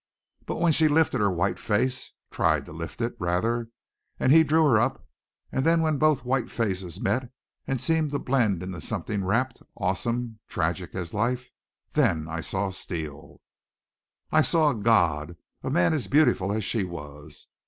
[0.47, 3.67] But when she lifted her white face, tried to lift it, rather,
[4.19, 5.07] and he drew her up,
[5.51, 7.31] and then when both white faces met
[7.67, 11.51] and seemed to blend in something rapt, awesome, tragic as life
[11.93, 13.41] then I saw Steele.
[14.31, 17.45] I saw a god, a man as beautiful as she was.